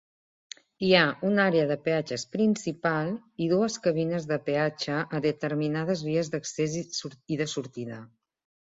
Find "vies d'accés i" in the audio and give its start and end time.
6.11-7.41